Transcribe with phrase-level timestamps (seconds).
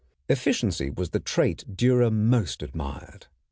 [0.31, 3.27] ]Efficiency was the trait Dürer most admired.